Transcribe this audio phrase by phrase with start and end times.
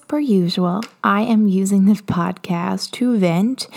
[0.00, 3.68] per usual, I am using this podcast to vent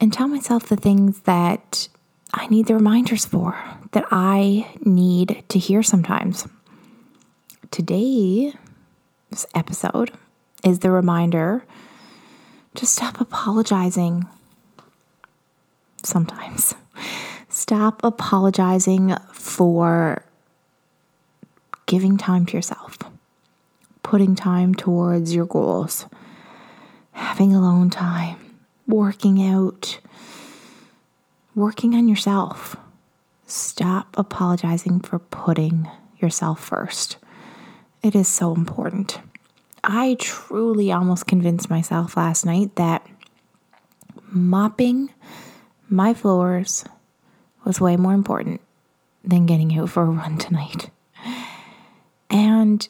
[0.00, 1.88] and tell myself the things that
[2.32, 3.58] I need the reminders for,
[3.92, 6.46] that I need to hear sometimes.
[7.70, 8.54] Today's
[9.54, 10.12] episode
[10.64, 11.64] is the reminder
[12.74, 14.26] to stop apologizing
[16.04, 16.74] sometimes.
[17.48, 20.24] Stop apologizing for
[21.86, 22.96] giving time to yourself,
[24.10, 26.04] putting time towards your goals,
[27.12, 28.36] having alone time,
[28.88, 30.00] working out,
[31.54, 32.74] working on yourself.
[33.46, 35.88] Stop apologizing for putting
[36.18, 37.18] yourself first.
[38.02, 39.20] It is so important.
[39.84, 43.06] I truly almost convinced myself last night that
[44.26, 45.10] mopping
[45.88, 46.84] my floors
[47.64, 48.60] was way more important
[49.22, 50.90] than getting out for a run tonight.
[52.28, 52.88] And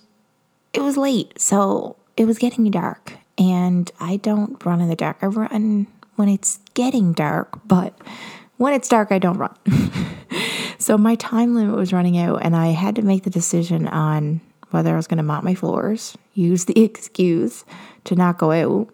[0.72, 3.14] it was late, so it was getting dark.
[3.38, 5.18] And I don't run in the dark.
[5.22, 7.98] I run when it's getting dark, but
[8.58, 9.56] when it's dark, I don't run.
[10.78, 14.40] so my time limit was running out, and I had to make the decision on
[14.70, 17.64] whether I was going to mop my floors, use the excuse
[18.04, 18.88] to not go out,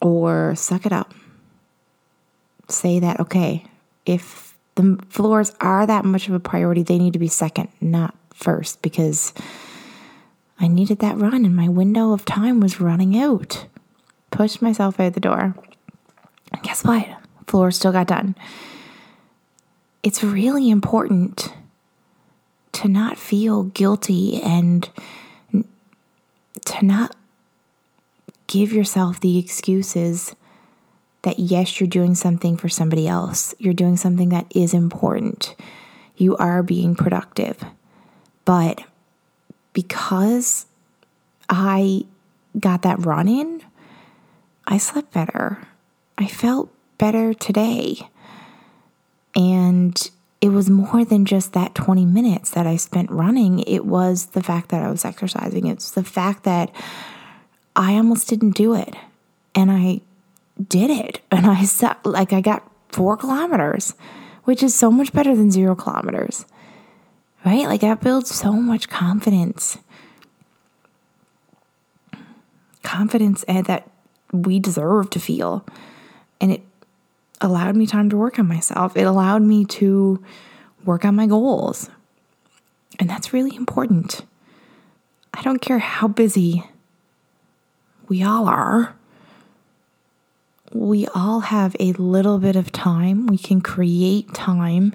[0.00, 1.14] or suck it up.
[2.68, 3.64] Say that, okay,
[4.04, 8.14] if the floors are that much of a priority, they need to be second, not
[8.34, 9.32] first because
[10.62, 13.66] I needed that run and my window of time was running out.
[14.30, 15.56] Pushed myself out the door.
[16.52, 17.08] And guess what?
[17.48, 18.36] Floor still got done.
[20.04, 21.52] It's really important
[22.72, 24.88] to not feel guilty and
[26.64, 27.16] to not
[28.46, 30.36] give yourself the excuses
[31.22, 33.54] that yes, you're doing something for somebody else.
[33.58, 35.56] You're doing something that is important.
[36.16, 37.64] You are being productive.
[38.44, 38.82] But
[39.72, 40.66] because
[41.48, 42.04] I
[42.58, 43.62] got that run in,
[44.66, 45.66] I slept better.
[46.18, 48.08] I felt better today.
[49.34, 53.60] And it was more than just that 20 minutes that I spent running.
[53.60, 55.66] It was the fact that I was exercising.
[55.66, 56.74] It's the fact that
[57.74, 58.94] I almost didn't do it.
[59.54, 60.00] And I
[60.68, 61.20] did it.
[61.30, 61.66] And I
[62.04, 63.94] like, I got four kilometers,
[64.44, 66.44] which is so much better than zero kilometers
[67.44, 67.66] right?
[67.66, 69.78] Like that builds so much confidence.
[72.82, 73.90] Confidence that
[74.32, 75.64] we deserve to feel.
[76.40, 76.62] And it
[77.40, 78.96] allowed me time to work on myself.
[78.96, 80.22] It allowed me to
[80.84, 81.90] work on my goals.
[82.98, 84.22] And that's really important.
[85.34, 86.64] I don't care how busy
[88.08, 88.94] we all are.
[90.72, 93.26] We all have a little bit of time.
[93.26, 94.94] We can create time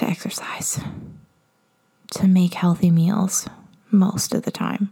[0.00, 0.80] to exercise,
[2.12, 3.46] to make healthy meals
[3.90, 4.90] most of the time.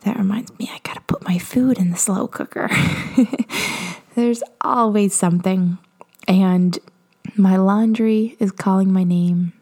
[0.00, 2.70] That reminds me, I gotta put my food in the slow cooker.
[4.14, 5.76] There's always something.
[6.26, 6.78] And
[7.36, 9.52] my laundry is calling my name.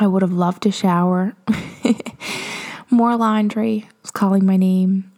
[0.00, 1.34] I would have loved to shower.
[2.90, 5.12] More laundry is calling my name.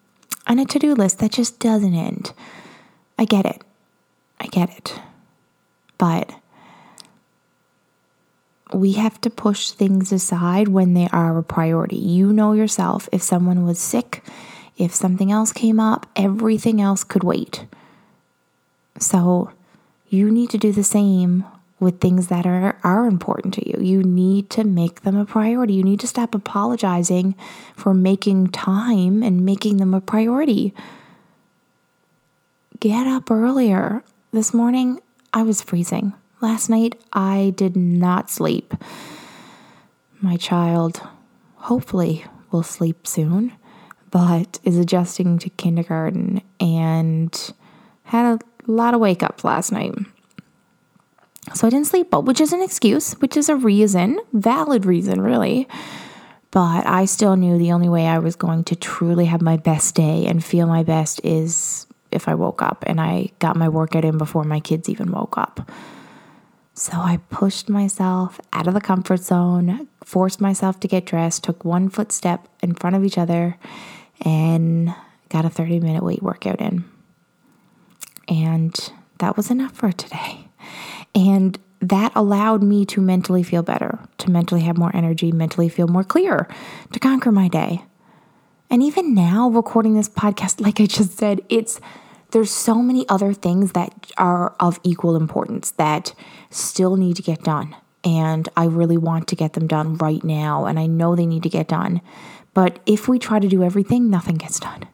[0.46, 2.34] And a to do list that just doesn't end.
[3.18, 3.64] I get it.
[4.38, 5.00] I get it.
[5.96, 6.35] But
[8.76, 11.96] we have to push things aside when they are a priority.
[11.96, 13.08] You know yourself.
[13.10, 14.22] If someone was sick,
[14.76, 17.66] if something else came up, everything else could wait.
[18.98, 19.50] So
[20.08, 21.44] you need to do the same
[21.80, 23.82] with things that are, are important to you.
[23.82, 25.74] You need to make them a priority.
[25.74, 27.34] You need to stop apologizing
[27.74, 30.74] for making time and making them a priority.
[32.80, 34.02] Get up earlier.
[34.32, 35.00] This morning,
[35.32, 36.12] I was freezing.
[36.42, 38.74] Last night, I did not sleep.
[40.20, 41.00] My child
[41.54, 43.52] hopefully will sleep soon,
[44.10, 47.52] but is adjusting to kindergarten and
[48.04, 49.94] had a lot of wake ups last night.
[51.54, 55.22] So I didn't sleep, but which is an excuse, which is a reason, valid reason,
[55.22, 55.66] really.
[56.50, 59.94] But I still knew the only way I was going to truly have my best
[59.94, 64.04] day and feel my best is if I woke up and I got my workout
[64.04, 65.70] in before my kids even woke up.
[66.78, 71.64] So I pushed myself out of the comfort zone, forced myself to get dressed, took
[71.64, 73.56] one footstep in front of each other,
[74.22, 74.94] and
[75.30, 76.84] got a 30 minute weight workout in.
[78.28, 80.48] And that was enough for today.
[81.14, 85.88] And that allowed me to mentally feel better, to mentally have more energy, mentally feel
[85.88, 86.46] more clear,
[86.92, 87.84] to conquer my day.
[88.68, 91.80] And even now, recording this podcast, like I just said, it's
[92.32, 96.12] there's so many other things that are of equal importance that
[96.56, 97.76] still need to get done.
[98.04, 100.66] And I really want to get them done right now.
[100.66, 102.00] And I know they need to get done.
[102.54, 104.86] But if we try to do everything, nothing gets done.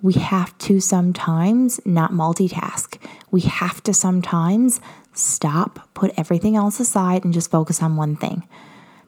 [0.00, 2.98] We have to sometimes not multitask.
[3.30, 4.80] We have to sometimes
[5.12, 8.46] stop, put everything else aside, and just focus on one thing.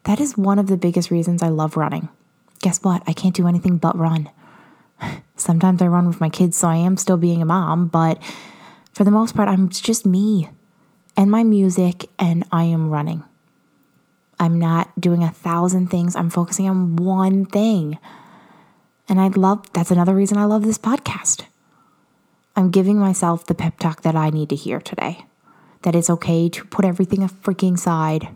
[0.04, 2.08] That is one of the biggest reasons I love running.
[2.62, 3.02] Guess what?
[3.06, 4.28] I can't do anything but run.
[5.36, 8.20] Sometimes I run with my kids, so I am still being a mom, but
[8.92, 10.48] for the most part, I'm just me
[11.20, 13.22] and my music, and I am running.
[14.38, 17.99] I'm not doing a thousand things, I'm focusing on one thing.
[19.06, 21.43] And I love that's another reason I love this podcast.
[22.56, 25.26] I'm giving myself the pep talk that I need to hear today.
[25.82, 28.28] That it's okay to put everything a freaking side,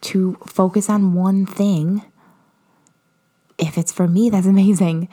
[0.00, 2.04] to focus on one thing.
[3.58, 5.10] If it's for me, that's amazing.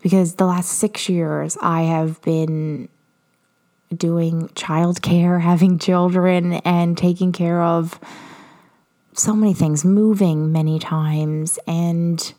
[0.00, 2.88] Because the last six years, I have been
[3.94, 7.98] doing childcare, having children, and taking care of
[9.12, 11.58] so many things, moving many times.
[11.66, 12.32] And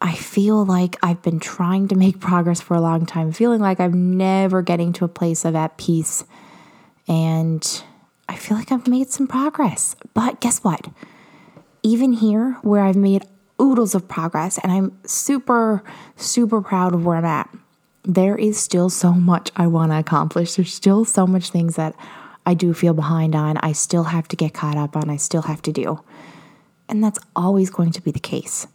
[0.00, 3.80] I feel like I've been trying to make progress for a long time, feeling like
[3.80, 6.24] I'm never getting to a place of at peace.
[7.08, 7.82] And
[8.28, 9.94] I feel like I've made some progress.
[10.14, 10.88] But guess what?
[11.82, 13.24] Even here, where I've made
[13.60, 15.82] oodles of progress and I'm super,
[16.16, 17.48] super proud of where I'm at,
[18.06, 20.54] there is still so much I want to accomplish.
[20.54, 21.94] There's still so much things that
[22.46, 23.56] I do feel behind on.
[23.58, 25.10] I still have to get caught up on.
[25.10, 26.00] I still have to do.
[26.88, 28.68] And that's always going to be the case.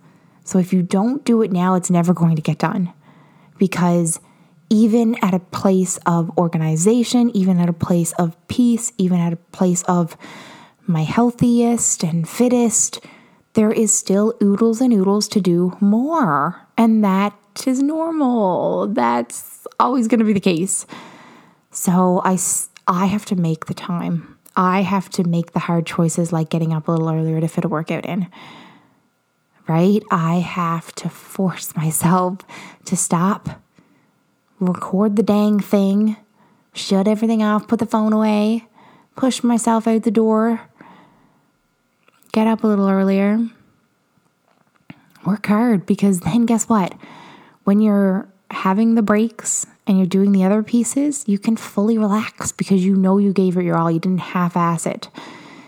[0.44, 2.92] So if you don't do it now, it's never going to get done.
[3.58, 4.20] Because
[4.70, 9.38] even at a place of organization, even at a place of peace, even at a
[9.38, 10.18] place of
[10.88, 13.00] my healthiest and fittest,
[13.54, 16.68] there is still oodles and oodles to do more.
[16.78, 17.34] And that
[17.66, 18.88] is normal.
[18.88, 20.86] That's always going to be the case.
[21.72, 22.38] So I,
[22.88, 24.38] I have to make the time.
[24.56, 27.66] I have to make the hard choices like getting up a little earlier to fit
[27.66, 28.28] a workout in.
[29.68, 30.04] Right?
[30.12, 32.40] I have to force myself
[32.86, 33.62] to stop,
[34.60, 36.18] record the dang thing,
[36.74, 38.68] shut everything off, put the phone away,
[39.16, 40.62] push myself out the door,
[42.32, 43.40] get up a little earlier,
[45.26, 46.94] work hard because then guess what?
[47.64, 52.52] when you're having the breaks and you're doing the other pieces, you can fully relax
[52.52, 53.92] because you know you gave it your all.
[53.92, 55.10] You didn't half ass it.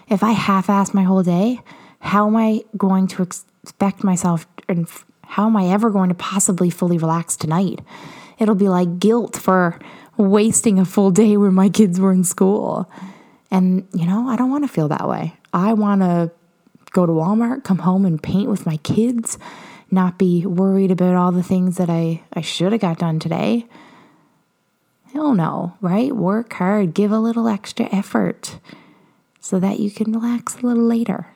[0.09, 1.59] If I half ass my whole day,
[1.99, 4.87] how am I going to expect myself and
[5.23, 7.79] how am I ever going to possibly fully relax tonight?
[8.39, 9.79] It'll be like guilt for
[10.17, 12.91] wasting a full day when my kids were in school.
[13.49, 15.35] And, you know, I don't want to feel that way.
[15.53, 16.31] I want to
[16.93, 19.37] go to Walmart, come home and paint with my kids
[19.93, 23.67] not be worried about all the things that I, I should have got done today.
[25.13, 26.13] Hell no, right?
[26.13, 28.59] Work hard, give a little extra effort
[29.39, 31.27] so that you can relax a little later.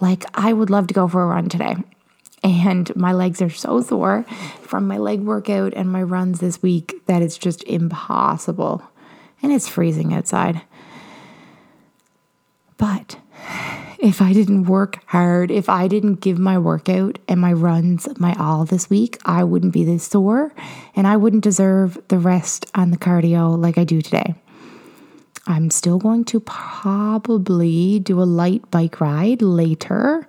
[0.00, 1.76] Like, I would love to go for a run today.
[2.42, 4.24] And my legs are so sore
[4.62, 8.82] from my leg workout and my runs this week that it's just impossible.
[9.42, 10.62] And it's freezing outside.
[12.76, 13.18] But
[14.04, 18.34] if I didn't work hard, if I didn't give my workout and my runs my
[18.38, 20.52] all this week, I wouldn't be this sore
[20.94, 24.34] and I wouldn't deserve the rest on the cardio like I do today.
[25.46, 30.28] I'm still going to probably do a light bike ride later,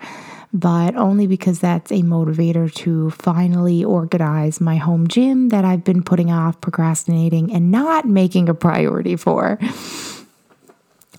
[0.54, 6.02] but only because that's a motivator to finally organize my home gym that I've been
[6.02, 9.60] putting off, procrastinating, and not making a priority for.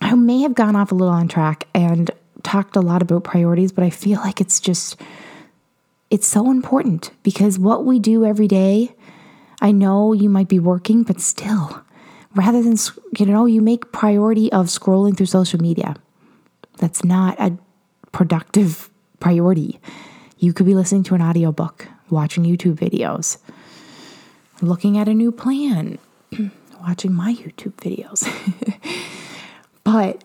[0.01, 2.09] I may have gone off a little on track and
[2.43, 4.99] talked a lot about priorities, but I feel like it's just,
[6.09, 8.95] it's so important because what we do every day,
[9.61, 11.81] I know you might be working, but still,
[12.35, 12.77] rather than,
[13.17, 15.95] you know, you make priority of scrolling through social media.
[16.77, 17.57] That's not a
[18.11, 18.89] productive
[19.19, 19.79] priority.
[20.37, 23.37] You could be listening to an audiobook, watching YouTube videos,
[24.61, 25.97] looking at a new plan,
[26.81, 28.27] watching my YouTube videos.
[29.83, 30.23] but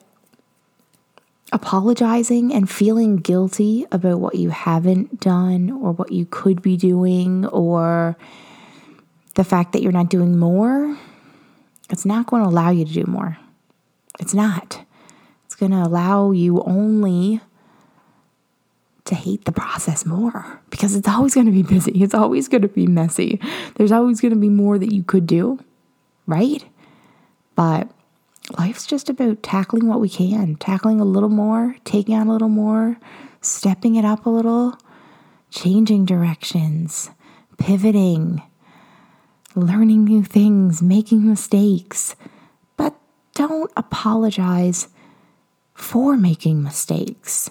[1.52, 7.47] apologizing and feeling guilty about what you haven't done or what you could be doing
[7.47, 8.16] or
[9.35, 10.97] the fact that you're not doing more,
[11.90, 13.37] it's not going to allow you to do more.
[14.18, 14.85] It's not.
[15.47, 17.40] It's going to allow you only
[19.04, 22.02] to hate the process more because it's always going to be busy.
[22.02, 23.40] It's always going to be messy.
[23.75, 25.59] There's always going to be more that you could do,
[26.26, 26.64] right?
[27.56, 27.90] But
[28.59, 32.49] life's just about tackling what we can, tackling a little more, taking on a little
[32.49, 32.99] more,
[33.40, 34.76] stepping it up a little,
[35.50, 37.11] changing directions,
[37.59, 38.42] pivoting,
[39.54, 42.16] learning new things, making mistakes.
[42.76, 42.94] But
[43.35, 44.88] don't apologize
[45.75, 47.50] for making mistakes,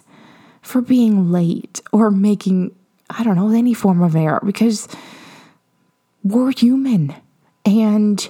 [0.62, 2.75] for being late or making
[3.17, 4.88] I don't know, any form of error because
[6.24, 7.13] we're human.
[7.65, 8.27] And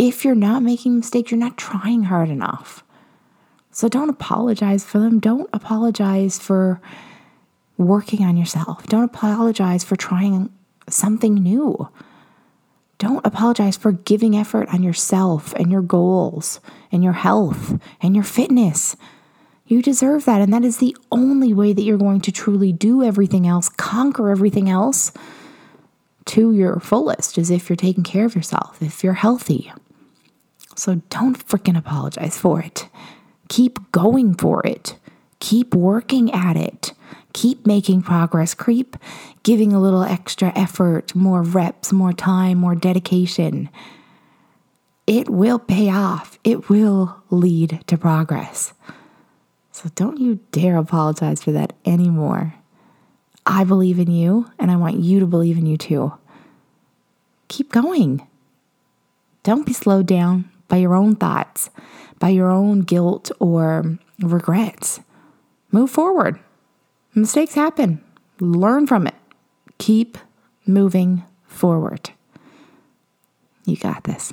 [0.00, 2.82] if you're not making mistakes, you're not trying hard enough.
[3.70, 5.20] So don't apologize for them.
[5.20, 6.80] Don't apologize for
[7.76, 8.86] working on yourself.
[8.86, 10.50] Don't apologize for trying
[10.88, 11.86] something new.
[12.96, 18.24] Don't apologize for giving effort on yourself and your goals and your health and your
[18.24, 18.96] fitness.
[19.66, 20.40] You deserve that.
[20.40, 24.30] And that is the only way that you're going to truly do everything else, conquer
[24.30, 25.12] everything else
[26.24, 29.70] to your fullest, is if you're taking care of yourself, if you're healthy.
[30.76, 32.88] So don't freaking apologize for it.
[33.48, 34.96] Keep going for it.
[35.40, 36.92] Keep working at it.
[37.32, 38.54] Keep making progress.
[38.54, 38.96] Keep
[39.42, 43.68] giving a little extra effort, more reps, more time, more dedication.
[45.06, 46.38] It will pay off.
[46.44, 48.72] It will lead to progress.
[49.72, 52.54] So don't you dare apologize for that anymore.
[53.46, 56.12] I believe in you, and I want you to believe in you too.
[57.48, 58.26] Keep going.
[59.42, 61.68] Don't be slowed down by your own thoughts,
[62.18, 65.00] by your own guilt or regrets.
[65.70, 66.40] Move forward.
[67.14, 68.02] Mistakes happen.
[68.40, 69.14] Learn from it.
[69.76, 70.16] Keep
[70.66, 72.10] moving forward.
[73.66, 74.32] You got this.